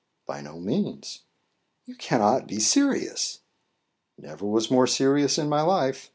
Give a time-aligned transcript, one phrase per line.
[0.25, 1.25] "By no means."
[1.85, 3.41] "You cannot be serious."
[4.17, 6.09] "Never was more serious in my life.